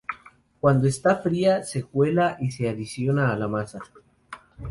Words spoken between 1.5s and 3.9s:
se cuela y se adiciona a la masa.